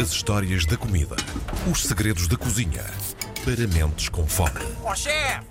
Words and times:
As 0.00 0.12
histórias 0.12 0.64
da 0.64 0.76
comida. 0.76 1.16
Os 1.68 1.82
segredos 1.82 2.28
da 2.28 2.36
cozinha. 2.36 2.84
Para 3.44 3.66
mentes 3.66 4.08
com 4.08 4.28
fome. 4.28 4.60
Ó 4.84 4.94
chefe! 4.94 5.44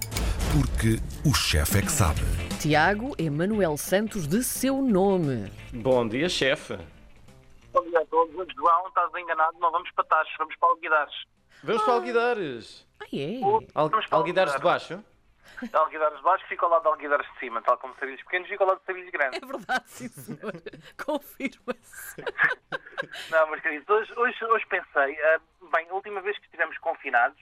Porque 0.53 1.01
o 1.27 1.33
chefe 1.33 1.79
é 1.79 1.81
que 1.81 1.91
sabe. 1.91 2.21
Tiago 2.57 3.13
Emanuel 3.17 3.75
Santos 3.75 4.25
de 4.25 4.41
seu 4.41 4.81
nome. 4.81 5.51
Bom 5.73 6.07
dia, 6.07 6.29
chefe. 6.29 6.77
Bom 7.73 7.83
dia 7.89 7.99
a 7.99 8.05
todos. 8.05 8.47
João, 8.55 8.87
estás 8.87 9.11
enganado, 9.21 9.57
não 9.59 9.69
vamos 9.69 9.91
para 9.91 10.05
Taches, 10.05 10.33
vamos 10.39 10.55
para 10.55 10.69
Alguidares. 10.69 11.15
Vamos 11.63 11.83
para 11.83 11.93
Alguidares. 11.95 12.87
Ah, 13.01 13.05
é? 13.11 13.41
Al 13.75 13.89
Vamos 13.89 14.05
para 14.05 14.17
Alguidares 14.17 14.53
de 14.53 14.59
baixo? 14.59 15.03
Alguidares 15.73 16.17
de 16.17 16.23
baixo 16.23 16.45
fica 16.47 16.65
ao 16.65 16.71
lado 16.71 16.83
de 16.83 16.87
Alguidares 16.89 17.31
de 17.33 17.39
cima, 17.39 17.61
tal 17.61 17.77
como 17.77 17.95
Sarilhos 17.95 18.21
pequenos 18.23 18.47
fica 18.47 18.63
ao 18.63 18.69
lado 18.69 18.79
de 18.79 18.85
Sarilhos 18.85 19.11
grandes. 19.11 19.41
É 19.41 19.45
verdade, 19.45 19.89
sim, 19.89 20.07
senhor. 20.09 20.53
Confirma-se. 21.03 22.21
Não, 23.31 23.47
mas 23.47 23.61
queridos, 23.61 23.89
hoje, 23.89 24.13
hoje, 24.17 24.45
hoje 24.45 24.65
pensei, 24.67 25.21
ah, 25.23 25.39
bem, 25.73 25.89
a 25.89 25.93
última 25.93 26.21
vez 26.21 26.37
que 26.37 26.45
estivemos 26.45 26.77
confinados, 26.79 27.39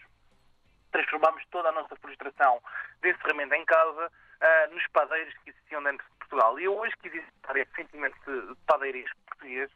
transformámos 0.91 1.43
toda 1.51 1.69
a 1.69 1.71
nossa 1.71 1.95
frustração 1.97 2.61
de 3.01 3.11
encerramento 3.11 3.53
em 3.53 3.65
casa 3.65 4.11
ah, 4.41 4.67
nos 4.71 4.85
padeiros 4.87 5.33
que 5.43 5.49
existiam 5.49 5.83
dentro 5.83 6.05
de 6.05 6.17
Portugal. 6.19 6.59
E 6.59 6.63
eu 6.65 6.77
hoje 6.77 6.93
quis 7.01 7.11
visitar 7.11 7.57
esse 7.57 7.71
sentimento 7.75 8.15
de 8.25 8.47
de 8.47 8.55
padeirismo 8.65 9.15
português 9.27 9.69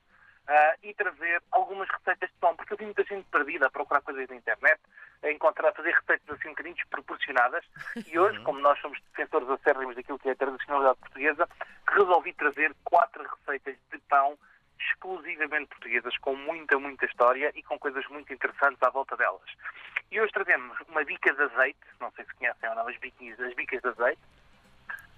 ah, 0.50 0.76
e 0.82 0.96
trazer 0.96 1.44
algumas 1.52 1.88
receitas 1.88 2.28
de 2.28 2.36
pão, 2.38 2.56
porque 2.56 2.74
eu 2.74 2.78
vi 2.78 2.86
muita 2.86 3.04
gente 3.04 3.24
perdida 3.30 3.68
a 3.68 3.70
procurar 3.70 4.02
coisas 4.02 4.28
na 4.28 4.36
internet, 4.36 4.82
a 5.22 5.32
encontrar, 5.32 5.70
a 5.70 5.74
fazer 5.74 5.92
receitas 5.92 6.28
assim 6.30 6.48
um 6.48 6.52
bocadinho 6.52 6.76
desproporcionadas. 6.76 7.64
E 8.08 8.18
hoje, 8.18 8.40
como 8.42 8.60
nós 8.60 8.80
somos 8.80 9.00
defensores 9.12 9.48
acérrimos 9.50 9.96
daquilo 9.96 10.18
que 10.18 10.28
é 10.28 10.32
a 10.32 10.36
tradicionalidade 10.36 10.98
portuguesa, 10.98 11.48
resolvi 11.88 12.34
trazer 12.34 12.76
quatro 12.84 13.24
receitas 13.24 13.76
de 13.92 14.00
pão 14.10 14.38
exclusivamente 14.80 15.68
portuguesas, 15.68 16.18
com 16.18 16.36
muita, 16.36 16.80
muita 16.80 17.06
história 17.06 17.52
e 17.54 17.62
com 17.62 17.78
coisas 17.78 18.06
muito 18.08 18.34
interessantes 18.34 18.82
à 18.82 18.90
volta 18.90 19.16
delas. 19.18 19.42
E 20.12 20.20
hoje 20.20 20.32
trazemos 20.32 20.76
uma 20.88 21.04
bica 21.04 21.32
de 21.32 21.44
azeite, 21.44 21.80
não 22.00 22.12
sei 22.12 22.26
se 22.26 22.34
conhecem 22.34 22.70
ou 22.70 22.76
não, 22.76 22.88
as, 22.88 22.98
biquinhas, 22.98 23.40
as 23.40 23.54
bicas 23.54 23.82
de 23.82 23.90
azeite, 23.90 24.22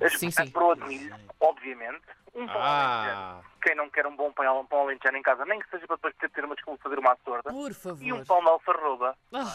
Sim, 0.09 0.27
a 0.27 0.31
sim. 0.31 0.53
milho, 0.87 1.15
obviamente, 1.39 2.01
um 2.33 2.45
pão 2.47 2.55
Ah. 2.61 3.01
alentejano. 3.03 3.51
Quem 3.61 3.75
não 3.75 3.89
quer 3.89 4.07
um 4.07 4.15
bom 4.15 4.31
pão, 4.31 4.59
um 4.61 4.65
pão 4.65 4.81
alentejano 4.81 5.17
em 5.17 5.21
casa, 5.21 5.45
nem 5.45 5.59
que 5.59 5.69
seja 5.69 5.85
para 5.85 5.95
depois 5.97 6.15
poder 6.15 6.29
ter 6.31 6.45
uma 6.45 6.55
desculpa 6.55 6.77
de 6.77 6.83
fazer 6.83 6.99
uma 6.99 7.13
açorda, 7.13 7.49
Por 7.51 7.73
favor. 7.73 8.03
e 8.03 8.11
um 8.13 8.25
pão 8.25 8.41
de 8.41 8.49
alfarroba, 8.49 9.15
Ah, 9.33 9.45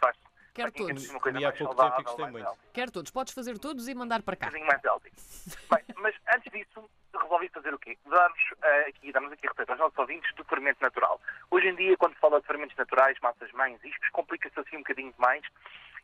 faz. 0.00 0.16
quero 0.52 0.70
quer 0.72 0.78
todos. 0.86 1.08
uma 1.10 1.20
coisa 1.20 1.38
Comi 1.38 1.44
há 1.46 1.52
pouco 1.52 1.64
saudável, 1.74 1.96
tempo 1.96 2.00
e 2.00 2.04
gostei 2.04 2.26
muito. 2.32 2.58
Quero 2.72 2.90
todos. 2.92 3.10
Podes 3.10 3.32
fazer 3.34 3.58
todos 3.58 3.88
e 3.88 3.94
mandar 3.94 4.22
para 4.22 4.34
um 4.34 4.38
cá. 4.38 4.46
bocadinho 4.46 4.66
mais 4.66 4.84
healthy. 4.84 5.10
Bem, 5.70 5.84
mas 5.96 6.14
antes 6.34 6.52
disso, 6.52 6.90
resolvi 7.18 7.48
fazer 7.48 7.72
o 7.72 7.78
quê? 7.78 7.96
Dar-nos 8.06 8.38
eh, 8.62 8.86
aqui, 8.88 9.12
darmos 9.12 9.32
aqui 9.32 9.46
a 9.46 9.50
receita 9.50 9.72
aos 9.72 9.80
nossos 9.80 9.98
ouvintes 9.98 10.34
do 10.34 10.44
fermento 10.44 10.82
natural. 10.82 11.18
Hoje 11.50 11.68
em 11.68 11.74
dia, 11.76 11.96
quando 11.96 12.12
se 12.14 12.20
fala 12.20 12.40
de 12.40 12.46
fermentos 12.46 12.76
naturais, 12.76 13.16
massas 13.22 13.50
mães, 13.52 13.82
isto 13.82 14.00
complica-se 14.12 14.58
assim 14.60 14.76
um 14.76 14.80
bocadinho 14.80 15.14
mais 15.16 15.42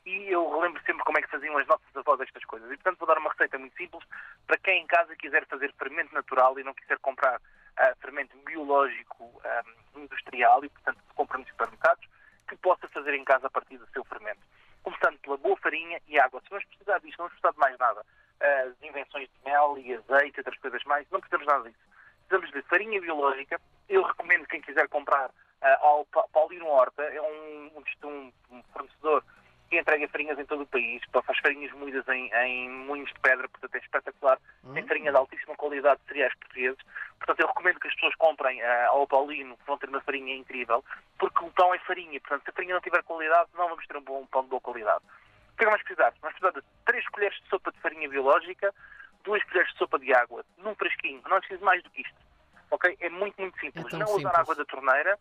e 0.06 0.28
eu 0.32 0.48
relembro 0.50 0.82
sempre 0.84 1.04
como 1.04 1.18
é 1.18 1.22
que 1.22 1.28
faziam 1.30 1.56
as 1.58 1.66
nossas 1.66 1.94
avós 1.96 2.20
estas 2.20 2.44
coisas. 2.44 2.70
E, 2.70 2.76
portanto, 2.76 2.98
vou 2.98 3.08
dar 3.08 3.18
uma 3.18 3.30
receita 3.30 3.58
muito 3.58 3.76
simples 3.76 4.02
para 4.46 4.58
quem 4.58 4.82
em 4.82 4.86
casa 4.86 5.14
quiser 5.16 5.46
fazer 5.46 5.72
fermento 5.74 6.14
natural 6.14 6.58
e 6.58 6.64
não 6.64 6.74
quiser 6.74 6.98
comprar 6.98 7.40
ah, 7.76 7.94
fermento 8.00 8.36
biológico 8.38 9.40
ah, 9.44 9.62
industrial 9.96 10.64
e, 10.64 10.68
portanto, 10.70 10.98
compra 11.14 11.38
nos 11.38 11.48
supermercados, 11.48 12.08
que 12.48 12.56
possa 12.56 12.88
fazer 12.88 13.14
em 13.14 13.24
casa 13.24 13.46
a 13.46 13.50
partir 13.50 13.76
do 13.78 13.86
seu 13.88 14.04
fermento. 14.04 14.40
Começando 14.82 15.18
pela 15.18 15.36
boa 15.36 15.56
farinha 15.58 16.00
e 16.08 16.18
água. 16.18 16.40
Se 16.40 16.48
vamos 16.50 16.64
precisar 16.64 16.98
disto, 17.00 17.18
não 17.18 17.28
vamos 17.28 17.40
precisar 17.40 17.52
de 17.52 17.58
mais 17.58 17.78
nada. 17.78 18.04
As 18.40 18.82
invenções 18.82 19.28
de 19.28 19.44
mel 19.44 19.76
e 19.78 19.92
azeite 19.94 20.38
e 20.38 20.40
outras 20.40 20.58
coisas 20.58 20.82
mais, 20.84 21.06
não 21.10 21.20
precisamos 21.20 21.46
nada 21.46 21.68
disso. 21.68 21.82
Precisamos 22.26 22.50
de 22.52 22.62
farinha 22.68 23.00
biológica. 23.00 23.60
Eu 23.88 24.02
recomendo 24.02 24.46
quem 24.46 24.62
quiser 24.62 24.88
comprar 24.88 25.30
ah, 25.60 25.78
ao 25.82 26.06
Pa- 26.06 26.26
Paulino 26.32 26.66
Horta, 26.66 27.02
é 27.02 27.20
um, 27.20 27.70
um- 28.04 28.32
um 28.50 28.62
fornecedor 28.72 29.22
que 29.70 29.78
entrega 29.78 30.08
farinhas 30.08 30.38
em 30.38 30.44
todo 30.44 30.64
o 30.64 30.66
país, 30.66 31.00
faz 31.24 31.38
farinhas 31.38 31.72
moídas 31.72 32.06
em, 32.08 32.28
em 32.34 32.68
moinhos 32.68 33.08
de 33.12 33.20
pedra, 33.20 33.48
portanto 33.48 33.74
é 33.76 33.78
espetacular. 33.78 34.38
Tem 34.74 34.86
farinha 34.86 35.12
de 35.12 35.16
altíssima 35.16 35.54
qualidade 35.54 36.00
de 36.00 36.08
cereais 36.08 36.34
portugueses. 36.34 36.78
Portanto, 37.18 37.40
eu 37.40 37.46
recomendo 37.46 37.78
que 37.78 37.86
as 37.86 37.94
pessoas 37.94 38.14
comprem 38.16 38.60
ah, 38.62 38.88
ao 38.88 39.06
Paulino, 39.06 39.56
que 39.56 39.66
vão 39.66 39.78
ter 39.78 39.88
uma 39.88 40.00
farinha 40.00 40.34
incrível, 40.34 40.84
porque 41.18 41.44
o 41.44 41.50
pão 41.52 41.72
é 41.72 41.78
farinha. 41.78 42.20
Portanto, 42.20 42.42
se 42.42 42.50
a 42.50 42.52
farinha 42.52 42.74
não 42.74 42.80
tiver 42.80 43.02
qualidade, 43.04 43.48
não 43.56 43.68
vamos 43.68 43.86
ter 43.86 43.96
um 43.96 44.02
bom 44.02 44.26
pão 44.26 44.42
de 44.42 44.48
boa 44.48 44.60
qualidade. 44.60 45.04
O 45.04 45.56
que 45.56 45.64
é 45.64 45.66
que 45.66 45.70
vamos 45.70 45.82
precisar? 45.82 46.12
Vamos 46.20 46.38
precisar 46.38 46.60
de 46.60 46.66
3 46.86 47.08
colheres 47.10 47.38
de 47.40 47.48
sopa 47.48 47.70
de 47.70 47.78
farinha 47.78 48.08
biológica, 48.08 48.74
2 49.22 49.44
colheres 49.44 49.72
de 49.72 49.78
sopa 49.78 49.98
de 50.00 50.12
água, 50.12 50.44
num 50.58 50.74
fresquinho. 50.74 51.22
Não 51.28 51.36
é 51.36 51.40
preciso 51.40 51.64
mais 51.64 51.80
do 51.82 51.90
que 51.90 52.02
isto. 52.02 52.16
Ok? 52.72 52.96
É 53.00 53.08
muito, 53.08 53.40
muito 53.40 53.60
simples. 53.60 53.92
É 53.92 53.96
não 53.96 54.06
usar 54.06 54.16
simples. 54.16 54.34
água 54.34 54.54
da 54.56 54.64
torneira, 54.64 55.18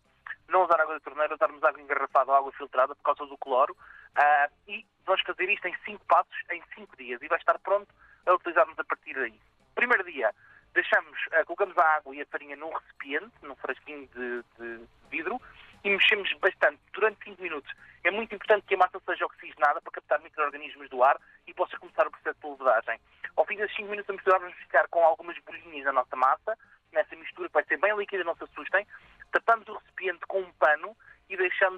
não 0.49 0.63
usar 0.63 0.81
água 0.81 0.95
da 0.95 0.99
torneira, 0.99 1.35
usarmos 1.35 1.63
água 1.63 1.81
engarrafada 1.81 2.31
ou 2.31 2.37
água 2.37 2.51
filtrada 2.53 2.95
por 2.95 3.03
causa 3.03 3.25
do 3.25 3.37
cloro. 3.37 3.75
Ah, 4.15 4.49
e 4.67 4.85
vamos 5.05 5.21
fazer 5.21 5.49
isto 5.49 5.67
em 5.67 5.75
5 5.85 6.05
passos, 6.05 6.35
em 6.51 6.61
5 6.75 6.97
dias. 6.97 7.21
E 7.21 7.27
vai 7.27 7.37
estar 7.37 7.57
pronto 7.59 7.87
a 8.25 8.33
utilizarmos 8.33 8.77
a 8.77 8.83
partir 8.83 9.13
daí. 9.13 9.39
Primeiro 9.75 10.03
dia, 10.03 10.33
deixamos, 10.73 11.17
ah, 11.31 11.45
colocamos 11.45 11.77
a 11.77 11.95
água 11.95 12.15
e 12.15 12.21
a 12.21 12.25
farinha 12.25 12.55
num 12.55 12.71
recipiente, 12.71 13.33
num 13.41 13.55
frasquinho 13.55 14.07
de, 14.07 14.43
de 14.57 14.85
vidro, 15.09 15.39
e 15.83 15.89
mexemos 15.89 16.31
bastante, 16.39 16.79
durante 16.93 17.23
5 17.23 17.41
minutos. 17.41 17.71
É 18.03 18.11
muito 18.11 18.33
importante 18.33 18.65
que 18.65 18.75
a 18.75 18.77
massa 18.77 18.99
seja 19.05 19.25
oxigenada 19.25 19.81
para 19.81 19.91
captar 19.91 20.21
micro-organismos 20.21 20.89
do 20.89 21.03
ar 21.03 21.19
e 21.47 21.53
possa 21.53 21.77
começar 21.77 22.07
o 22.07 22.11
processo 22.11 22.39
de 22.39 22.47
levedagem. 22.47 22.99
Ao 23.35 23.45
fim 23.45 23.55
desses 23.55 23.75
5 23.75 23.89
minutos, 23.89 24.09
a 24.09 24.13
misturar, 24.13 24.39
vamos 24.39 24.57
ficar 24.57 24.87
com 24.89 25.03
algumas 25.03 25.37
bolinhas 25.39 25.85
na 25.85 25.93
nossa 25.93 26.15
massa, 26.15 26.57
nessa 26.91 27.15
mistura 27.15 27.47
que 27.47 27.53
vai 27.53 27.63
ser 27.65 27.77
bem 27.77 27.95
líquida, 27.95 28.23
não 28.23 28.35
se 28.35 28.43
assustem. 28.43 28.85
Tapamos 29.31 29.67
o 29.67 29.73
recipiente 29.73 30.25
com 30.27 30.39
um 30.39 30.51
pano 30.53 30.95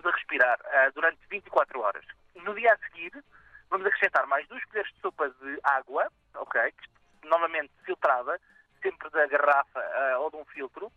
e 0.02 0.06
deixamos 0.06 0.06
a 0.06 0.12
respirar 0.12 0.60
ah, 0.66 0.90
durante 0.94 1.20
24 1.30 1.80
horas. 1.80 2.06
No 2.36 2.54
dia 2.56 2.74
a 2.74 2.78
seguir, 2.78 3.12
vamos 3.70 3.86
acrescentar 3.86 4.26
mais 4.28 4.48
duas 4.48 4.64
colheres 4.66 4.92
de 4.94 5.00
sopa 5.00 5.30
de 5.30 5.60
água, 5.64 6.12
ok, 6.36 6.74
novamente 7.24 7.72
filtrada, 7.86 8.40
sempre 8.82 9.10
da 9.12 9.28
garrafa 9.28 9.80
ah, 9.80 10.20
ou 10.20 10.32
de 10.32 10.38
um 10.38 10.46
filtro, 10.46 10.92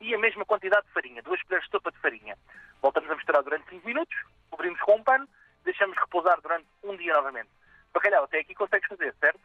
e 0.00 0.14
a 0.14 0.18
mesma 0.18 0.44
quantidade 0.44 0.86
de 0.86 0.92
farinha, 0.92 1.22
duas 1.22 1.42
colheres 1.42 1.64
de 1.66 1.70
sopa 1.70 1.90
de 1.90 1.98
farinha. 1.98 2.36
Voltamos 2.80 3.10
a 3.10 3.16
misturar 3.16 3.42
durante 3.42 3.68
5 3.68 3.86
minutos, 3.86 4.16
cobrimos 4.50 4.80
com 4.80 4.96
um 4.96 5.02
pano, 5.02 5.28
deixamos 5.64 5.96
repousar 5.98 6.40
durante 6.40 6.66
um 6.82 6.96
dia 6.96 7.14
novamente. 7.14 7.50
Bacalhau, 7.92 8.24
até 8.24 8.40
aqui 8.40 8.54
consegues 8.54 8.88
fazer, 8.88 9.14
certo? 9.18 9.40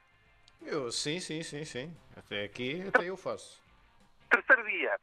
Eu, 0.62 0.92
sim, 0.92 1.20
sim, 1.20 1.44
sim, 1.44 1.66
sim. 1.66 1.98
Até 2.16 2.44
aqui, 2.44 2.88
até 2.88 3.10
eu 3.10 3.18
faço. 3.18 3.62
Terceiro 4.30 4.66
dia, 4.66 5.00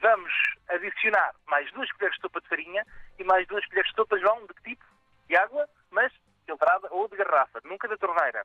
vamos 0.00 0.32
adicionar 0.68 1.34
mais 1.46 1.70
duas 1.72 1.90
colheres 1.92 2.16
de 2.16 2.22
sopa 2.22 2.40
de 2.40 2.48
farinha 2.48 2.84
e 3.18 3.24
mais 3.24 3.46
duas 3.46 3.64
colheres 3.66 3.90
de 3.90 3.96
sopa, 3.96 4.18
João, 4.18 4.46
de 4.46 4.54
que 4.54 4.62
tipo? 4.62 4.84
De 5.28 5.36
água, 5.36 5.68
mas 5.90 6.12
filtrada 6.46 6.88
ou 6.90 7.08
de 7.08 7.16
garrafa, 7.16 7.60
nunca 7.64 7.88
da 7.88 7.96
torneira. 7.96 8.44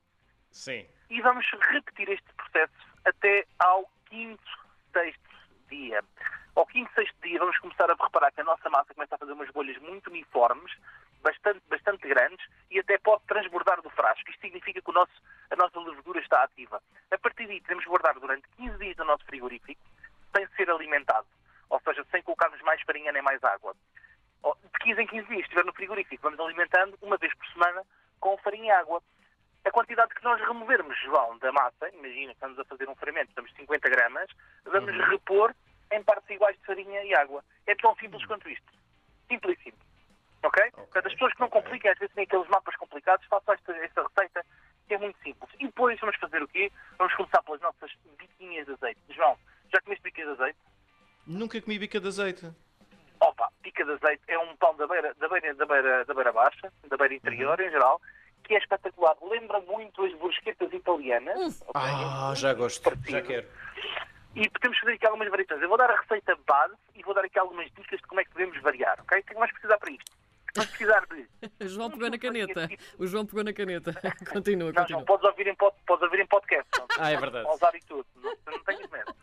Sim. 0.51 0.87
E 1.09 1.21
vamos 1.21 1.45
repetir 1.71 2.09
este 2.09 2.33
processo 2.33 2.73
até 3.05 3.45
ao 3.59 3.89
quinto, 4.05 4.43
sexto 4.91 5.29
dia. 5.69 6.03
Ao 6.55 6.65
quinto, 6.65 6.91
sexto 6.93 7.15
dia 7.21 7.39
vamos 7.39 7.57
começar 7.59 7.89
a 7.89 7.95
reparar 8.03 8.31
que 8.31 8.41
a 8.41 8.43
nossa 8.43 8.69
massa 8.69 8.93
começa 8.93 9.15
a 9.15 9.17
fazer 9.17 9.31
umas 9.33 9.49
bolhas 9.51 9.77
muito 9.77 10.09
uniformes, 10.09 10.71
bastante, 11.21 11.61
bastante 11.69 12.07
grandes, 12.07 12.45
e 12.71 12.79
até 12.79 12.97
pode 12.97 13.23
transbordar 13.25 13.81
do 13.81 13.89
frasco. 13.89 14.29
Isto 14.29 14.41
significa 14.41 14.81
que 14.81 14.89
o 14.89 14.93
nosso, 14.93 15.13
a 15.51 15.55
nossa 15.55 15.79
levedura 15.79 16.19
está 16.19 16.43
ativa. 16.43 16.81
A 17.11 17.17
partir 17.17 17.47
daí, 17.47 17.61
podemos 17.61 17.85
guardar 17.85 18.19
durante 18.19 18.47
15 18.57 18.77
dias 18.77 18.97
no 18.97 19.05
nosso 19.05 19.25
frigorífico, 19.25 19.81
sem 20.35 20.47
ser 20.55 20.69
alimentado. 20.69 21.27
Ou 21.69 21.79
seja, 21.81 22.03
sem 22.11 22.23
colocarmos 22.23 22.59
mais 22.61 22.78
farinha 22.89 23.11
nem 23.11 23.21
mais 23.21 23.43
água. 23.43 23.75
De 24.43 24.79
15 24.79 25.01
em 25.01 25.07
15 25.07 25.27
dias, 25.27 25.41
estiver 25.41 25.65
no 25.65 25.73
frigorífico, 25.73 26.23
vamos 26.23 26.39
alimentando 26.39 26.97
uma 27.03 27.17
vez 27.17 27.31
por 27.35 27.45
semana 27.47 27.83
com 28.19 28.37
farinha 28.39 28.65
e 28.65 28.71
água. 28.71 29.03
A 29.65 29.71
quantidade 29.71 30.15
que 30.15 30.23
nós 30.23 30.39
removermos, 30.39 30.97
João, 31.01 31.37
da 31.37 31.51
massa, 31.51 31.89
imagina 31.93 32.31
estamos 32.31 32.57
a 32.57 32.65
fazer 32.65 32.89
um 32.89 32.95
fermento, 32.95 33.29
estamos 33.29 33.53
50 33.53 33.89
gramas, 33.89 34.29
vamos 34.65 34.95
repor 35.09 35.53
em 35.91 36.01
partes 36.03 36.29
iguais 36.29 36.57
de 36.57 36.65
farinha 36.65 37.03
e 37.03 37.13
água. 37.13 37.43
É 37.67 37.75
tão 37.75 37.95
simples 37.97 38.25
quanto 38.25 38.49
isto. 38.49 38.71
Simplíssimo. 39.27 39.77
Ok? 40.41 40.71
Portanto, 40.71 41.07
as 41.07 41.13
pessoas 41.13 41.33
que 41.33 41.41
não 41.41 41.49
complicam, 41.49 41.91
às 41.91 41.99
vezes 41.99 42.15
têm 42.15 42.23
aqueles 42.23 42.47
mapas 42.47 42.75
complicados, 42.77 43.27
façam 43.27 43.53
esta, 43.53 43.73
esta 43.77 44.07
receita, 44.07 44.45
que 44.87 44.93
é 44.93 44.97
muito 44.97 45.21
simples. 45.21 45.51
E 45.59 45.65
depois 45.65 45.99
vamos 45.99 46.15
fazer 46.15 46.41
o 46.41 46.47
quê? 46.47 46.71
Vamos 46.97 47.13
começar 47.13 47.43
pelas 47.43 47.61
nossas 47.61 47.91
biquinhas 48.17 48.65
de 48.65 48.71
azeite. 48.73 49.01
João, 49.09 49.37
já 49.71 49.81
comeste 49.81 50.03
biquinhas 50.03 50.37
de 50.37 50.41
azeite? 50.41 50.59
Nunca 51.27 51.61
comi 51.61 51.77
bica 51.77 51.99
de 51.99 52.07
azeite. 52.07 52.49
Opa, 53.19 53.51
pica 53.61 53.83
de 53.83 53.91
azeite 53.91 54.23
é 54.27 54.39
um 54.39 54.55
pão 54.55 54.75
da 54.77 54.87
beira, 55.29 55.53
da 55.55 55.65
beira, 55.65 56.05
da 56.05 56.13
beira, 56.13 56.31
baixa, 56.33 56.71
da 56.89 56.97
beira 56.97 57.13
interior 57.13 57.59
em 57.59 57.69
geral, 57.69 58.01
que 58.43 58.55
é 58.55 58.57
espetacular. 58.57 59.15
Lembra 59.21 59.59
muito 59.61 60.03
as 60.03 60.13
brusquetas 60.15 60.71
italianas. 60.73 61.61
ok? 61.67 61.71
Ah, 61.75 62.33
já 62.35 62.53
gosto. 62.53 62.81
Parecido. 62.83 63.11
Já 63.11 63.21
quero. 63.21 63.47
E 64.35 64.49
podemos 64.49 64.77
fazer 64.79 64.93
aqui 64.93 65.05
algumas 65.05 65.29
variações. 65.29 65.61
Eu 65.61 65.69
vou 65.69 65.77
dar 65.77 65.89
a 65.89 65.99
receita 65.99 66.37
base 66.47 66.75
e 66.95 67.01
vou 67.03 67.13
dar 67.13 67.25
aqui 67.25 67.37
algumas 67.39 67.65
dicas 67.67 67.99
de 67.99 68.07
como 68.07 68.21
é 68.21 68.23
que 68.23 68.31
podemos 68.31 68.61
variar, 68.61 68.99
ok? 69.01 69.19
O 69.19 69.23
que 69.23 69.33
é 69.33 69.47
que 69.47 69.53
precisar 69.53 69.77
para 69.77 69.91
isto? 69.91 70.11
Vamos 70.55 70.69
precisar 70.71 71.05
de... 71.07 71.27
O 71.65 71.67
João 71.67 71.91
pegou 71.91 72.09
na 72.09 72.17
caneta. 72.17 72.69
O 72.97 73.07
João 73.07 73.25
pegou 73.25 73.43
na 73.43 73.53
caneta. 73.53 73.93
Continua, 74.31 74.67
Não, 74.67 74.73
não, 74.73 74.81
continua. 74.81 75.05
podes 75.05 75.25
ouvir 75.25 75.47
em, 75.47 75.55
pod, 75.55 75.75
podes 75.85 76.03
ouvir 76.03 76.19
em 76.21 76.25
podcast. 76.27 76.67
Não, 76.77 76.87
Ah, 76.99 77.11
é 77.11 77.17
verdade. 77.17 77.45
Podes 77.45 77.61
usar 77.61 77.75
e 77.75 77.79
tudo. 77.81 78.05
Não, 78.15 78.35
não 78.45 78.59
tenhas 78.63 78.89
medo. 78.89 79.15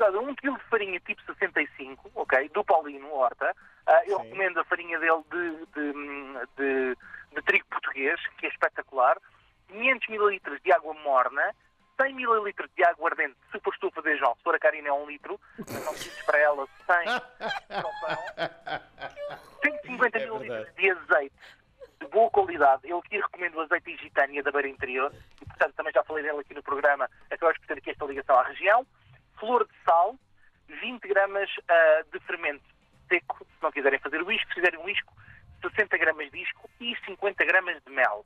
Precisar 0.00 0.18
de 0.18 0.24
1 0.30 0.34
kg 0.36 0.56
de 0.56 0.64
farinha 0.70 1.00
tipo 1.00 1.20
65, 1.26 2.10
ok? 2.14 2.48
Do 2.54 2.64
Paulino 2.64 3.12
Horta. 3.12 3.54
Ah, 3.86 4.00
eu 4.06 4.16
Sim. 4.18 4.24
recomendo 4.24 4.58
a 4.60 4.64
farinha 4.64 4.98
dele 4.98 5.22
de, 5.30 5.66
de, 5.74 5.92
de- 6.56 6.96
de 7.34 7.42
trigo 7.42 7.66
português, 7.66 8.18
que 8.38 8.46
é 8.46 8.48
espetacular. 8.48 9.18
500 9.68 10.08
ml 10.08 10.40
de 10.64 10.72
água 10.72 10.94
morna. 10.94 11.54
100 12.00 12.12
ml 12.12 12.50
de 12.74 12.82
água 12.84 13.10
ardente, 13.10 13.36
se 13.52 13.60
for 13.60 13.74
a 13.82 13.90
fazer, 13.90 14.16
João, 14.16 14.34
se 14.36 14.42
for 14.42 14.54
a 14.54 14.58
Karina 14.58 14.88
é 14.88 14.92
um 14.92 15.04
litro, 15.06 15.38
não 15.58 15.92
preciso 15.92 16.24
para 16.24 16.38
ela 16.38 16.66
100 16.86 17.04
para 17.68 17.86
o 17.86 18.00
pão. 18.00 18.24
150 19.62 20.18
É 20.18 20.22
ml 20.22 20.66
de 20.78 20.90
azeite 20.92 21.34
de 22.00 22.06
boa 22.06 22.30
qualidade. 22.30 22.88
Eu 22.88 23.00
aqui 23.00 23.18
recomendo 23.18 23.56
o 23.56 23.60
azeite 23.60 23.90
Igitânia 23.90 24.42
da 24.42 24.50
Beira 24.50 24.68
Interior, 24.68 25.12
e 25.42 25.44
portanto 25.44 25.74
também 25.74 25.92
já 25.92 26.02
falei 26.04 26.24
dele 26.24 26.38
aqui 26.40 26.54
no 26.54 26.62
programa, 26.62 27.06
acabamos 27.30 27.58
por 27.58 27.66
ter 27.66 27.76
aqui 27.76 27.90
esta 27.90 28.06
ligação 28.06 28.38
à 28.38 28.44
região. 28.44 28.86
Flor 29.40 29.66
de 29.66 29.74
sal, 29.84 30.16
20 30.68 31.08
gramas 31.08 31.50
ah, 31.68 32.04
de 32.12 32.20
fermento 32.20 32.64
seco, 33.08 33.44
se 33.44 33.62
não 33.62 33.72
quiserem 33.72 33.98
fazer 33.98 34.22
o 34.22 34.30
isco, 34.30 34.48
se 34.48 34.54
fizerem 34.54 34.78
o 34.78 34.88
isco, 34.88 35.12
60 35.62 35.98
gramas 35.98 36.30
de 36.30 36.42
isco 36.42 36.70
e 36.80 36.96
50 37.04 37.44
gramas 37.44 37.82
de 37.82 37.90
mel. 37.90 38.24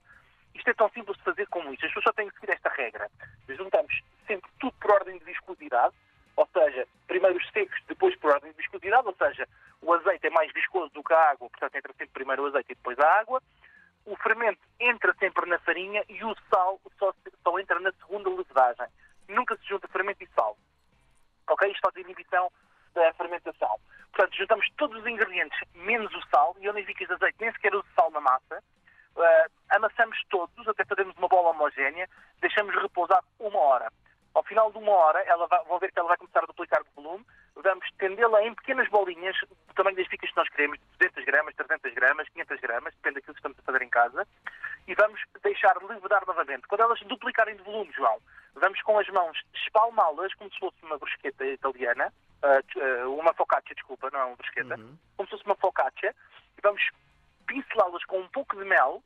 Isto 0.54 0.70
é 0.70 0.74
tão 0.74 0.88
simples 0.90 1.16
de 1.16 1.24
fazer 1.24 1.46
como 1.48 1.72
isto. 1.72 1.84
As 1.84 1.90
pessoas 1.90 2.04
só 2.04 2.12
têm 2.12 2.28
que 2.28 2.38
seguir 2.38 2.52
esta 2.52 2.68
regra. 2.68 3.10
Juntamos 3.48 4.00
sempre 4.26 4.50
tudo 4.60 4.74
por 4.80 4.92
ordem 4.92 5.18
de 5.18 5.24
viscosidade, 5.24 5.94
ou 6.36 6.48
seja, 6.52 6.86
primeiro 7.06 7.38
os 7.38 7.50
secos, 7.50 7.80
depois 7.88 8.14
por 8.16 8.32
ordem 8.32 8.50
de 8.50 8.56
viscosidade, 8.56 9.06
ou 9.06 9.14
seja, 9.14 9.48
o 9.82 9.92
azeite 9.94 10.26
é 10.26 10.30
mais 10.30 10.52
viscoso 10.52 10.92
do 10.92 11.02
que 11.02 11.12
a 11.12 11.30
água, 11.30 11.48
portanto 11.48 11.74
entra 11.74 11.92
sempre 11.92 12.12
primeiro 12.12 12.42
o 12.42 12.46
azeite 12.46 12.72
e 12.72 12.74
depois 12.74 12.98
a 12.98 13.20
água. 13.20 13.42
O 14.04 14.16
fermento 14.16 14.60
entra 14.78 15.14
sempre 15.14 15.46
na 15.46 15.58
farinha 15.60 16.04
e 16.08 16.22
o 16.22 16.36
sal 16.50 16.80
só, 16.98 17.12
só 17.42 17.58
entra 17.58 17.80
na 17.80 17.92
segunda 17.92 18.28
levedagem. 18.28 18.86
Nunca 19.28 19.56
se 19.56 19.66
junta 19.66 19.88
fermento 19.88 20.22
e 20.22 20.28
sal. 20.34 20.56
Ok? 21.48 21.70
Isto 21.70 21.80
faz 21.80 21.96
a 21.96 22.00
inibição 22.00 22.50
da 22.94 23.12
fermentação. 23.14 23.80
Todos 24.76 25.00
os 25.00 25.06
ingredientes, 25.06 25.58
menos 25.74 26.12
o 26.14 26.22
sal, 26.28 26.56
e 26.60 26.64
eu 26.64 26.72
nem 26.72 26.84
vi 26.84 26.94
que 26.94 27.06
de 27.06 27.12
azeite, 27.12 27.36
nem 27.40 27.52
sequer 27.52 27.74
uso 27.74 27.86
sal 27.94 28.10
na 28.10 28.20
massa. 28.20 28.62
Ah, 29.16 29.46
amassamos 29.70 30.18
todos, 30.28 30.66
até 30.66 30.84
fazermos 30.84 31.16
uma 31.16 31.28
bola 31.28 31.50
homogénea, 31.50 32.08
deixamos 32.40 32.74
repousar 32.74 33.22
uma 33.38 33.58
hora. 33.58 33.92
Ao 34.34 34.42
final 34.42 34.70
de 34.72 34.78
uma 34.78 34.90
hora, 34.90 35.20
ela 35.20 35.46
vai, 35.46 35.64
vão 35.64 35.78
ver 35.78 35.92
que 35.92 35.98
ela 35.98 36.08
vai 36.08 36.16
começar 36.16 36.40
a 36.40 36.46
duplicar 36.46 36.82
de 36.82 36.90
volume. 36.96 37.24
Vamos 37.54 37.88
tendê-la 37.98 38.42
em 38.42 38.52
pequenas 38.52 38.88
bolinhas, 38.88 39.36
do 39.42 39.74
tamanho 39.74 39.96
das 39.96 40.08
ficas 40.08 40.28
que 40.28 40.36
nós 40.36 40.48
queremos, 40.48 40.76
de 40.76 40.84
200 40.98 41.24
gramas, 41.24 41.54
300 41.54 41.94
gramas, 41.94 42.28
500 42.30 42.60
gramas, 42.60 42.94
depende 42.94 43.14
daquilo 43.14 43.34
que 43.34 43.38
estamos 43.38 43.58
a 43.60 43.62
fazer 43.62 43.82
em 43.82 43.88
casa. 43.88 44.26
E 44.88 44.94
vamos 44.96 45.20
deixar 45.40 45.76
levedar 45.80 46.26
novamente. 46.26 46.66
Quando 46.66 46.80
elas 46.80 47.00
duplicarem 47.02 47.56
de 47.56 47.62
volume, 47.62 47.92
João, 47.92 48.18
vamos 48.54 48.82
com 48.82 48.98
as 48.98 49.08
mãos 49.08 49.40
espalmá-las 49.54 50.34
como 50.34 50.50
se 50.50 50.58
fosse 50.58 50.76
uma 50.82 50.98
brusqueta 50.98 51.46
italiana, 51.46 52.12
uma 53.18 53.32
focaccia, 53.34 53.74
desculpa, 53.74 54.10
não 54.12 54.20
é 54.20 54.24
uma 54.24 54.36
brusqueta, 54.36 54.76
como 55.16 55.28
se 55.28 55.30
fosse 55.30 55.44
uma 55.46 55.56
focaccia, 55.56 56.14
e 56.56 56.60
vamos 56.62 56.82
pincelá-las 57.46 58.04
com 58.04 58.20
um 58.20 58.28
pouco 58.28 58.56
de 58.56 58.64
mel 58.64 59.02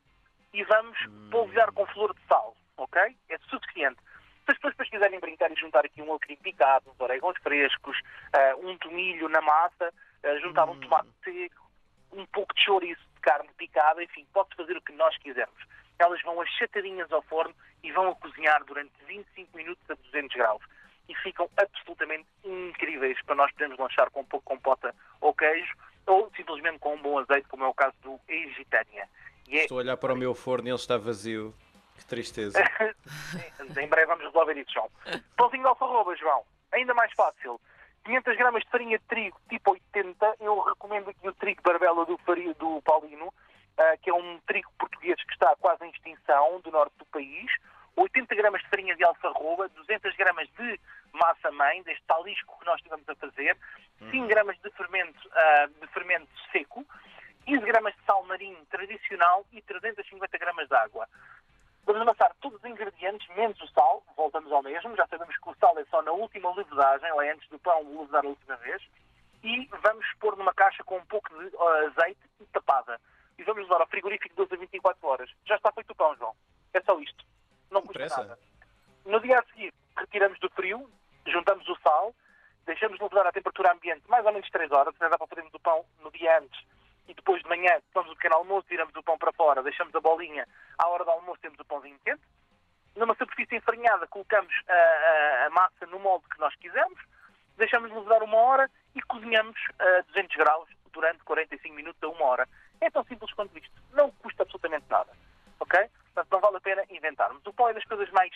e 0.53 0.63
vamos 0.63 0.97
polvilhar 1.31 1.71
com 1.71 1.85
flor 1.87 2.13
de 2.13 2.21
sal, 2.27 2.55
ok? 2.77 3.15
É 3.29 3.37
suficiente. 3.49 3.99
Se 4.45 4.53
as 4.53 4.57
pessoas 4.57 4.73
depois 4.73 4.89
quiserem 4.89 5.19
brincar 5.19 5.51
e 5.51 5.55
juntar 5.55 5.85
aqui 5.85 6.01
um 6.01 6.09
alecrim 6.09 6.35
picado, 6.37 6.89
uns 6.89 6.99
orégãos 6.99 7.37
frescos, 7.43 7.99
ah, 8.33 8.55
um 8.57 8.75
tomilho 8.79 9.29
na 9.29 9.41
massa, 9.41 9.93
ah, 10.23 10.39
juntar 10.39 10.67
um 10.67 10.79
tomate 10.79 11.09
seco, 11.23 11.69
um 12.11 12.25
pouco 12.25 12.53
de 12.55 12.63
chouriço 12.63 13.01
de 13.13 13.21
carne 13.21 13.49
picada, 13.57 14.03
enfim, 14.03 14.25
pode 14.33 14.55
fazer 14.55 14.75
o 14.75 14.81
que 14.81 14.91
nós 14.93 15.15
quisermos. 15.17 15.63
Elas 15.99 16.21
vão 16.23 16.41
achatadinhas 16.41 17.11
ao 17.11 17.21
forno 17.23 17.53
e 17.83 17.91
vão 17.91 18.09
a 18.09 18.15
cozinhar 18.15 18.63
durante 18.63 18.91
25 19.05 19.55
minutos 19.55 19.83
a 19.89 19.93
200 19.93 20.35
graus. 20.35 20.63
E 21.09 21.15
ficam 21.15 21.49
absolutamente 21.57 22.25
incríveis 22.43 23.21
para 23.23 23.35
nós 23.35 23.51
podermos 23.51 23.77
lanchar 23.77 24.09
com 24.11 24.21
um 24.21 24.25
pouco 24.25 24.45
de 24.45 24.55
compota 24.55 24.95
ou 25.19 25.33
queijo, 25.33 25.75
ou 26.05 26.31
simplesmente 26.37 26.79
com 26.79 26.95
um 26.95 27.01
bom 27.01 27.19
azeite, 27.19 27.47
como 27.49 27.65
é 27.65 27.67
o 27.67 27.73
caso 27.73 27.95
do 28.01 28.19
Egitânia. 28.27 29.09
É 29.49 29.63
Estou 29.63 29.79
a 29.79 29.81
olhar 29.81 29.97
para 29.97 30.13
o 30.13 30.17
meu 30.17 30.35
forno 30.35 30.67
e 30.67 30.69
ele 30.69 30.75
está 30.75 30.97
vazio. 30.97 31.53
Que 31.97 32.05
tristeza. 32.05 32.57
em 33.81 33.87
breve 33.87 34.07
vamos 34.07 34.23
resolver 34.23 34.57
isso, 34.57 34.71
João. 34.71 34.89
Pãozinho 35.35 35.63
de 35.63 35.67
alfarroba, 35.67 36.15
João. 36.15 36.43
Ainda 36.71 36.93
mais 36.93 37.11
fácil. 37.13 37.59
500 38.05 38.37
gramas 38.37 38.63
de 38.63 38.69
farinha 38.69 38.97
de 38.97 39.05
trigo 39.05 39.37
tipo 39.49 39.71
80. 39.71 40.35
Eu 40.39 40.59
recomendo 40.61 41.09
aqui 41.09 41.27
o 41.27 41.33
trigo 41.33 41.61
barbela 41.61 42.05
do, 42.05 42.17
farinha, 42.19 42.53
do 42.53 42.81
Paulino, 42.83 43.33
ah, 43.77 43.97
que 44.01 44.09
é 44.09 44.13
um 44.13 44.39
trigo 44.47 44.71
português 44.77 45.15
que 45.23 45.33
está 45.33 45.55
quase 45.57 45.83
em 45.83 45.89
extinção 45.89 46.61
do 46.61 46.71
norte 46.71 46.93
do 46.97 47.05
país. 47.05 47.51
80 47.95 48.33
gramas 48.35 48.61
de 48.61 48.69
farinha 48.69 48.95
de 48.95 49.03
alfarroba, 49.03 49.67
200 49.69 50.15
gramas 50.15 50.47
de 50.47 50.58
massa-mãe, 51.49 51.81
deste 51.83 52.03
talisco 52.05 52.57
que 52.59 52.65
nós 52.65 52.75
estivemos 52.77 53.07
a 53.09 53.15
fazer, 53.15 53.57
5 54.11 54.27
gramas 54.27 54.57
de 54.59 54.69
fermento, 54.71 55.29
ah, 55.33 55.67
de 55.67 55.87
fermento 55.87 56.29
seco, 56.51 56.85
15 57.45 57.65
gramas 57.65 57.95
de 57.95 58.03
sal 58.03 58.23
marinho 58.23 58.63
tradicional 58.67 59.45
e 59.51 59.61
350 59.61 60.37
gramas 60.37 60.67
de 60.67 60.75
água. 60.75 61.07
Vamos 61.85 62.01
amassar 62.01 62.33
todos 62.39 62.59
os 62.59 62.69
ingredientes, 62.69 63.27
menos 63.35 63.59
o 63.61 63.67
sal, 63.69 64.03
voltamos 64.15 64.51
ao 64.51 64.61
mesmo, 64.61 64.95
já 64.95 65.07
sabemos 65.07 65.35
que 65.37 65.49
o 65.49 65.55
sal 65.55 65.77
é 65.79 65.85
só 65.85 66.01
na 66.01 66.11
última 66.11 66.53
levedagem, 66.55 67.11
ou 67.11 67.21
é 67.21 67.31
antes 67.31 67.49
do 67.49 67.57
pão 67.59 67.81
levedar 67.99 68.25
a 68.25 68.29
última 68.29 68.55
vez, 68.57 68.81
e 69.43 69.65
vamos 69.81 70.05
pôr 70.19 70.37
numa 70.37 70.53
caixa 70.53 70.83
com 70.83 70.97
um 70.97 71.05
pouco 71.05 71.29
de 71.29 71.55
ah, 71.57 71.87
azeite 71.87 72.21
e 72.39 72.45
tapada. 72.47 72.99
E 73.37 73.43
vamos 73.43 73.63
levar 73.63 73.81
ao 73.81 73.87
frigorífico 73.87 74.35
12 74.35 74.53
a 74.53 74.57
24 74.57 75.07
horas. 75.07 75.29
Já 75.45 75.55
está 75.55 75.71
feito 75.71 75.91
o 75.91 75.95
pão, 75.95 76.13
João. 76.17 76.35
É 76.73 76.81
só 76.81 76.99
isto. 76.99 77.25
Não 77.71 77.81
custa 77.81 77.99
Pressa. 77.99 78.21
nada. 78.21 78.39
No 79.05 79.19
dia 79.21 79.39
a 79.39 79.43
seguir, 79.45 79.73
retiramos 79.97 80.37
do 80.39 80.49
frio, 80.49 80.89
juntamos 81.31 81.67
o 81.67 81.75
sal, 81.83 82.13
deixamos 82.65 82.99
levedar 82.99 83.27
à 83.27 83.31
temperatura 83.31 83.71
ambiente 83.73 84.03
mais 84.09 84.25
ou 84.25 84.31
menos 84.33 84.49
3 84.49 84.71
horas, 84.71 84.93
até 84.95 85.09
dá 85.09 85.17
para 85.17 85.27
fazermos 85.27 85.53
o 85.53 85.59
pão 85.59 85.85
no 86.01 86.11
dia 86.11 86.37
antes 86.39 86.59
e 87.07 87.13
depois 87.13 87.41
de 87.41 87.49
manhã 87.49 87.79
tomamos 87.93 88.13
o 88.13 88.15
pequeno 88.15 88.35
almoço, 88.35 88.67
tiramos 88.67 88.95
o 88.95 89.01
pão 89.03 89.17
para 89.17 89.31
fora, 89.33 89.63
deixamos 89.63 89.93
a 89.95 89.99
bolinha, 89.99 90.47
à 90.77 90.87
hora 90.87 91.03
do 91.03 91.09
almoço 91.11 91.41
temos 91.41 91.59
o 91.59 91.65
pãozinho 91.65 91.97
quente. 92.05 92.21
Numa 92.95 93.15
superfície 93.15 93.55
enfarinhada 93.55 94.05
colocamos 94.07 94.53
a, 94.67 94.73
a- 94.73 95.45
a 95.47 95.49
massa 95.49 95.85
no 95.87 95.99
molde 95.99 96.25
que 96.29 96.39
nós 96.39 96.53
quisermos, 96.55 96.99
deixamos 97.57 97.91
levedar 97.91 98.21
uma 98.23 98.37
hora 98.37 98.69
e 98.95 99.01
cozinhamos 99.03 99.57
a 99.79 100.01
200 100.07 100.35
graus 100.35 100.69
durante 100.91 101.23
45 101.23 101.75
minutos 101.75 102.01
a 102.03 102.07
uma 102.09 102.25
hora. 102.25 102.47
É 102.81 102.89
tão 102.89 103.03
simples 103.05 103.31
quanto 103.33 103.57
isto. 103.57 103.71
Não 103.91 104.11
custa 104.11 104.43
absolutamente 104.43 104.85
nada. 104.89 105.11
Ok? 105.59 105.79
Portanto, 106.13 106.31
não 106.31 106.39
vale 106.39 106.57
a 106.57 106.61
pena 106.61 106.83
inventarmos. 106.89 107.45
O 107.45 107.53
pão 107.53 107.69
é 107.69 107.73
das 107.73 107.83
coisas 107.85 108.09
mais 108.11 108.31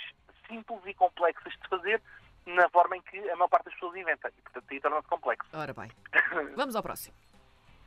simples 0.48 0.80
e 0.86 0.94
complexas 0.94 1.54
de 1.54 1.68
fazer 1.69 2.01
na 2.45 2.69
forma 2.69 2.98
em 2.98 3.01
que 3.01 3.18
a 3.30 3.36
maior 3.36 3.48
parte 3.50 3.66
das 3.66 3.74
pessoas 3.75 3.95
inventa. 3.95 4.30
E, 4.38 4.42
portanto, 4.42 4.66
aí 4.72 4.80
torna-se 4.80 5.07
complexo. 5.07 5.50
Ora 5.54 5.74
bem, 5.74 5.92
vamos 6.56 6.75
ao 6.75 6.84
próximo. 6.84 7.16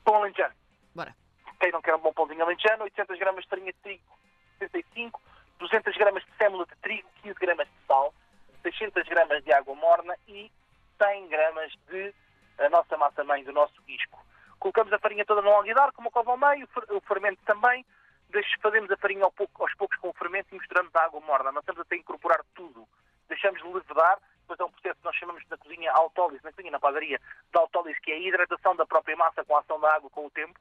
Pão 0.04 0.16
alentejano. 0.16 0.54
Bora. 0.94 1.14
Quem 1.60 1.72
não 1.72 1.80
quer 1.82 1.94
um 1.94 1.98
bom 1.98 2.12
pãozinho 2.12 2.42
alentejano, 2.42 2.84
800 2.84 3.18
gramas 3.18 3.44
de 3.44 3.50
farinha 3.50 3.72
de 3.72 3.78
trigo, 3.80 4.02
65, 4.58 5.20
200 5.58 5.96
gramas 5.96 6.22
de 6.24 6.30
sémola 6.36 6.66
de 6.66 6.76
trigo, 6.76 7.08
15 7.22 7.38
gramas 7.38 7.66
de 7.66 7.74
sal, 7.86 8.14
600 8.62 9.02
gramas 9.08 9.42
de 9.44 9.52
água 9.52 9.74
morna 9.74 10.14
e 10.28 10.50
100 11.02 11.28
gramas 11.28 11.72
de 11.88 12.14
a 12.58 12.68
nossa 12.70 12.96
massa-mãe, 12.96 13.44
do 13.44 13.52
nosso 13.52 13.74
isco. 13.86 14.24
Colocamos 14.58 14.92
a 14.92 14.98
farinha 14.98 15.24
toda 15.26 15.42
no 15.42 15.50
alguidar, 15.50 15.92
com 15.92 16.00
uma 16.02 16.10
cova 16.10 16.30
ao 16.30 16.36
meio, 16.38 16.64
o 16.64 16.68
fer- 16.68 16.96
o 16.96 17.00
fermento 17.02 17.40
também, 17.44 17.84
fazemos 18.62 18.90
a 18.90 18.96
farinha 18.96 19.24
aos 19.24 19.34
poucos 19.76 19.96
com 19.98 20.08
o 20.08 20.12
fermento 20.14 20.48
e 20.54 20.58
misturamos 20.58 20.94
a 20.94 21.04
água 21.04 21.20
morna. 21.20 21.52
Nós 21.52 21.62
estamos 21.62 21.80
até 21.82 21.94
a 21.94 21.98
incorporar 21.98 22.40
tudo. 22.54 22.86
Deixamos 23.28 23.60
de 23.62 23.68
levedar, 23.68 24.18
depois 24.46 24.60
é 24.60 24.64
um 24.64 24.70
processo 24.70 24.98
que 25.00 25.04
nós 25.04 25.16
chamamos 25.16 25.42
na 25.50 25.56
cozinha 25.56 25.92
autólise, 25.92 26.44
na 26.44 26.52
cozinha, 26.52 26.70
na 26.70 26.78
padaria, 26.78 27.18
de 27.18 27.58
autólise, 27.58 28.00
que 28.00 28.12
é 28.12 28.14
a 28.14 28.18
hidratação 28.18 28.76
da 28.76 28.86
própria 28.86 29.16
massa 29.16 29.44
com 29.44 29.56
a 29.56 29.60
ação 29.60 29.80
da 29.80 29.92
água 29.92 30.08
com 30.08 30.26
o 30.26 30.30
tempo, 30.30 30.58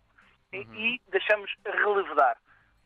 e, 0.52 0.58
e 0.58 1.02
deixamos 1.08 1.54
relevedar. 1.64 2.38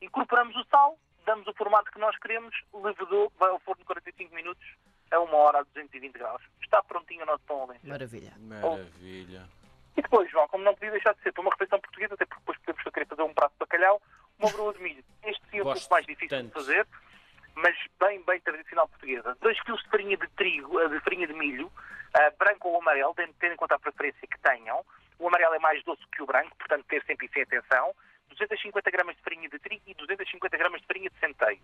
Incorporamos 0.01 0.55
o 0.55 0.63
sal, 0.65 0.97
damos 1.25 1.47
o 1.47 1.53
formato 1.53 1.91
que 1.91 1.99
nós 1.99 2.17
queremos, 2.17 2.55
levedou, 2.73 3.31
vai 3.37 3.49
ao 3.49 3.59
forno 3.59 3.85
45 3.85 4.33
minutos, 4.35 4.65
a 5.11 5.19
uma 5.19 5.37
hora 5.37 5.59
a 5.59 5.63
220 5.63 6.13
graus. 6.13 6.41
Está 6.61 6.83
prontinho 6.83 7.23
o 7.23 7.25
nosso 7.25 7.43
pão 7.45 7.63
alentejano. 7.63 7.93
Maravilha. 7.93 8.33
Maravilha. 8.37 9.47
E 9.97 10.01
depois, 10.01 10.29
João, 10.31 10.47
como 10.47 10.63
não 10.63 10.73
podia 10.73 10.91
deixar 10.91 11.13
de 11.13 11.21
ser 11.21 11.31
para 11.31 11.41
uma 11.41 11.51
refeição 11.51 11.79
portuguesa, 11.79 12.13
até 12.13 12.25
porque 12.25 12.39
depois 12.41 12.57
podemos 12.59 12.83
querer 12.83 13.07
fazer 13.07 13.21
um 13.23 13.33
prato 13.33 13.51
de 13.53 13.59
bacalhau, 13.59 14.01
uma 14.37 14.51
broa 14.51 14.73
de 14.73 14.79
milho. 14.79 15.03
Este 15.23 15.41
sim 15.49 15.57
é 15.57 15.61
um 15.61 15.65
pouco 15.65 15.89
mais 15.89 16.05
difícil 16.05 16.37
de 16.37 16.43
tanto. 16.43 16.53
fazer, 16.53 16.87
mas 17.61 17.75
bem, 17.99 18.21
bem 18.23 18.39
tradicional 18.41 18.87
portuguesa. 18.87 19.35
2 19.41 19.61
kg 19.61 19.77
de 19.77 19.89
farinha 19.89 20.17
de 20.17 20.27
trigo, 20.29 20.79
eh, 20.79 20.87
de 20.89 20.99
farinha 21.01 21.27
de 21.27 21.33
milho, 21.33 21.71
ah, 22.13 22.31
branco 22.37 22.69
ou 22.69 22.81
amarelo, 22.81 23.13
tendo 23.15 23.53
em 23.53 23.55
conta 23.55 23.75
a 23.75 23.79
preferência 23.79 24.27
que 24.27 24.39
tenham. 24.39 24.83
O 25.19 25.27
amarelo 25.27 25.55
é 25.55 25.59
mais 25.59 25.83
doce 25.83 26.01
que 26.11 26.23
o 26.23 26.25
branco, 26.25 26.55
portanto 26.57 26.85
ter 26.85 27.03
sempre 27.05 27.27
isso 27.27 27.37
em 27.37 27.43
atenção. 27.43 27.93
250 28.29 28.89
gramas 28.91 29.15
de 29.15 29.21
farinha 29.21 29.49
de 29.49 29.59
trigo 29.59 29.83
e 29.85 29.93
250 29.93 30.57
gramas 30.57 30.81
de 30.81 30.87
farinha 30.87 31.09
de 31.09 31.19
centeio. 31.19 31.59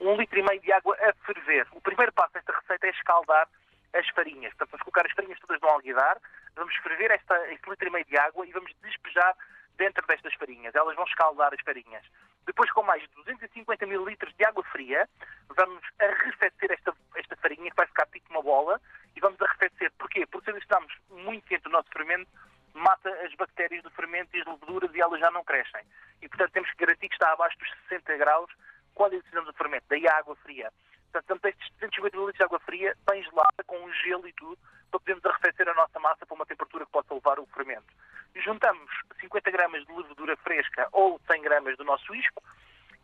Um 0.00 0.16
litro 0.16 0.38
e 0.38 0.42
meio 0.42 0.60
de 0.60 0.72
água 0.72 0.96
a 1.00 1.12
ferver. 1.26 1.66
O 1.72 1.80
primeiro 1.80 2.12
passo 2.12 2.32
desta 2.34 2.52
receita 2.52 2.86
é 2.86 2.90
escaldar 2.90 3.48
as 3.92 4.08
farinhas. 4.10 4.52
Portanto, 4.54 4.70
vamos 4.70 4.84
colocar 4.84 5.06
as 5.06 5.12
farinhas 5.12 5.38
todas 5.40 5.60
no 5.60 5.68
alguidar, 5.68 6.18
vamos 6.54 6.74
ferver 6.76 7.10
esta, 7.10 7.52
este 7.52 7.68
litro 7.68 7.88
e 7.88 7.90
meio 7.90 8.04
de 8.04 8.16
água 8.16 8.46
e 8.46 8.52
vamos 8.52 8.72
despejar 8.82 9.34
dentro 9.76 10.06
destas 10.06 10.34
farinhas. 10.34 10.74
Elas 10.74 10.96
vão 10.96 11.04
escaldar 11.04 11.52
as 11.52 11.60
farinhas. 11.60 12.04
Depois, 12.46 12.70
com 12.72 12.82
mais 12.82 13.02
de 13.02 13.08
250 13.16 13.84
ml 13.84 14.16
de 14.16 14.44
água 14.44 14.64
fria, 14.64 15.08
vamos 15.48 15.82
arrefecer 15.98 16.72
esta, 16.72 16.94
esta 17.16 17.36
farinha, 17.36 17.70
que 17.70 17.76
vai 17.76 17.86
ficar 17.86 18.06
tipo 18.06 18.30
uma 18.30 18.42
bola, 18.42 18.80
e 19.14 19.20
vamos 19.20 19.40
arrefecer. 19.40 19.92
Porquê? 19.98 20.26
Porque 20.26 20.50
se 20.50 20.58
deixarmos 20.58 20.92
muito 21.10 21.46
quente 21.46 21.68
o 21.68 21.70
nosso 21.70 21.88
fermento, 21.90 22.28
mata 22.74 23.10
as 23.24 23.34
bactérias 23.34 23.82
do 23.82 23.90
fermento 23.90 24.36
e 24.36 24.40
as 24.40 24.46
leveduras 24.46 24.94
e 24.94 25.00
elas 25.00 25.20
já 25.20 25.30
não 25.30 25.44
crescem. 25.44 25.82
E, 26.20 26.28
portanto, 26.28 26.52
temos 26.52 26.70
que 26.70 26.76
garantir 26.76 27.08
que 27.08 27.14
está 27.14 27.32
abaixo 27.32 27.58
dos 27.58 27.70
60 27.88 28.16
graus 28.16 28.50
quando 28.94 29.14
adicionamos 29.14 29.50
o 29.50 29.56
fermento. 29.56 29.84
Daí 29.88 30.06
a 30.08 30.16
água 30.16 30.36
fria. 30.36 30.72
Portanto, 31.12 31.26
temos 31.26 31.44
estes 31.44 31.70
250 31.74 32.16
ml 32.16 32.32
de 32.32 32.42
água 32.42 32.60
fria, 32.60 32.96
bem 33.10 33.22
gelada, 33.22 33.64
com 33.66 33.76
um 33.76 33.92
gelo 33.92 34.26
e 34.26 34.32
tudo, 34.32 34.58
para 34.90 35.00
podermos 35.00 35.24
arrefecer 35.26 35.68
a 35.68 35.74
nossa 35.74 35.98
massa 36.00 36.26
para 36.26 36.34
uma 36.34 36.46
temperatura 36.46 36.86
que 36.86 36.92
possa 36.92 37.14
levar 37.14 37.38
o 37.38 37.46
fermento. 37.46 37.92
Juntamos 38.34 38.90
50 39.20 39.50
gramas 39.50 39.84
de 39.84 39.92
levedura 39.92 40.36
fresca 40.38 40.88
ou 40.92 41.20
100 41.30 41.42
gramas 41.42 41.76
do 41.76 41.84
nosso 41.84 42.14
isco 42.14 42.42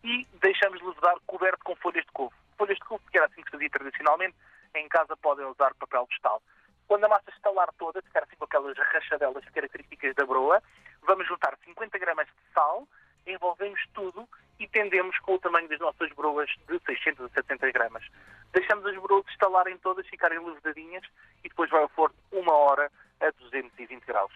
e 0.03 0.27
deixamos 0.41 0.81
levedar 0.81 1.17
coberto 1.27 1.63
com 1.65 1.77
folhas 1.77 2.05
de 2.05 2.13
couve. 2.13 2.35
Folhas 2.57 2.77
de 2.77 2.85
couve, 2.85 3.05
que 3.11 3.19
era 3.19 3.27
assim 3.27 3.43
que 3.43 3.45
se 3.45 3.51
fazia 3.51 3.71
tradicionalmente, 3.71 4.35
em 4.75 4.89
casa 4.89 5.17
podem 5.17 5.47
usar 5.47 5.75
papel 5.75 6.07
vegetal. 6.07 6.43
Quando 6.87 7.05
a 7.05 7.09
massa 7.09 7.31
estalar 7.31 7.69
toda, 7.79 8.01
ficar 8.01 8.23
assim 8.23 8.37
com 8.37 8.45
aquelas 8.45 8.77
rachadelas 8.79 9.45
características 9.51 10.15
da 10.15 10.25
broa, 10.25 10.63
vamos 11.03 11.27
juntar 11.27 11.57
50 11.65 11.99
gramas 11.99 12.27
de 12.27 12.53
sal, 12.55 12.89
envolvemos 13.27 13.81
tudo 13.93 14.27
e 14.59 14.67
tendemos 14.67 15.19
com 15.19 15.35
o 15.35 15.39
tamanho 15.39 15.69
das 15.69 15.79
nossas 15.79 16.11
broas 16.13 16.51
de 16.67 16.81
600 16.87 17.27
a 17.27 17.29
700 17.29 17.73
gramas. 17.73 18.05
Deixamos 18.53 18.87
as 18.87 18.97
broas 18.97 19.27
estalarem 19.29 19.77
todas, 19.79 20.07
ficarem 20.07 20.39
levedadinhas 20.39 21.05
e 21.45 21.49
depois 21.49 21.69
vai 21.71 21.83
ao 21.83 21.89
forno 21.91 22.17
uma 22.33 22.55
hora 22.55 22.91
a 23.21 23.31
220 23.31 24.05
graus. 24.07 24.33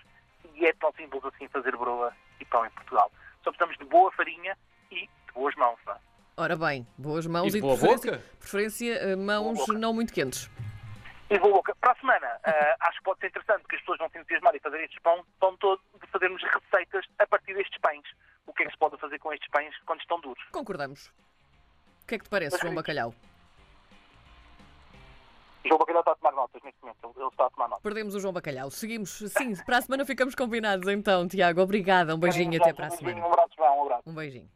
E 0.55 0.67
é 0.67 0.73
tão 0.75 0.93
simples 0.93 1.25
assim 1.25 1.49
fazer 1.49 1.77
broa 1.77 2.13
e 2.41 2.45
pão 2.45 2.65
em 2.67 2.71
Portugal. 2.71 3.11
Só 3.43 3.51
precisamos 3.51 3.77
de 3.79 3.85
boa 3.85 4.11
farinha 4.13 4.57
e 4.91 5.01
de 5.07 5.33
boas 5.35 5.55
mãos, 5.57 5.79
não? 5.87 5.97
Ora 6.37 6.57
bem, 6.57 6.87
boas 6.97 7.27
mãos 7.27 7.55
E 7.55 7.59
e, 7.59 7.61
boa 7.61 7.75
de 7.75 7.81
preferência, 7.81 8.13
boca? 8.13 8.25
preferência 8.39 8.93
eh, 8.95 9.17
mãos 9.17 9.55
Boa 9.55 9.67
boca. 9.67 9.79
não 9.79 9.93
muito 9.93 10.13
quentes. 10.13 10.49
E 11.31 11.39
vou 11.39 11.53
boca. 11.53 11.75
Para 11.77 11.93
a 11.93 11.97
semana, 11.97 12.41
ah, 12.45 12.77
acho 12.89 12.99
que 12.99 13.05
pode 13.05 13.21
ser 13.21 13.27
interessante, 13.29 13.63
porque 13.63 13.77
as 13.77 13.83
pessoas 13.83 13.99
vão 13.99 14.09
se 14.11 14.19
entusiasmar 14.19 14.55
e 14.55 14.61
fazer 14.61 14.81
estes 14.83 14.99
pão, 15.01 15.25
pão 15.41 15.57
todo, 15.57 15.81
de 16.01 16.07
fazermos 16.09 16.43
receitas 16.43 17.05
a 17.19 17.27
partir 17.27 17.55
destes 17.55 17.79
pães. 17.81 18.03
O 18.47 18.53
que 18.53 18.63
é 18.63 18.67
que 18.67 18.73
se 18.73 18.79
pode 18.79 18.97
fazer 18.99 19.19
com 19.19 19.33
estes 19.33 19.49
pães 19.51 19.75
quando 19.87 20.01
estão 20.01 20.21
duros? 20.21 20.43
Concordamos. 20.53 21.07
O 22.03 22.07
que 22.07 22.15
é 22.17 22.19
que 22.19 22.25
te 22.25 22.31
parece, 22.31 22.59
João 22.59 22.75
Bacalhau? 22.75 23.15
João 25.65 25.79
Bacalhau 25.79 26.01
está 26.01 26.13
a 26.13 26.17
tomar 26.17 26.33
notas 26.33 26.63
neste 26.63 26.81
momento, 26.83 26.99
ele 27.05 27.13
ele 27.17 27.29
está 27.29 27.47
a 27.47 27.51
tomar 27.51 27.69
notas. 27.69 27.83
Perdemos 27.83 28.15
o 28.15 28.21
João 28.21 28.33
Bacalhau. 28.33 28.71
Seguimos, 28.71 29.11
sim, 29.11 29.55
para 29.65 29.79
a 29.79 29.83
semana 29.83 30.05
ficamos 30.05 30.35
combinados 30.35 30.89
então, 30.89 31.27
Tiago. 31.29 31.61
Obrigada, 31.61 32.15
um 32.15 32.19
beijinho 32.19 32.61
até 32.61 32.73
para 32.73 32.87
a 32.87 32.89
Um 32.89 32.91
beijinho, 32.91 33.11
semana. 33.11 33.27
Um 33.27 33.33
abraço, 33.33 33.55
João, 33.57 33.79
um 33.79 33.83
abraço. 33.83 34.03
Um 34.11 34.15
beijinho. 34.15 34.51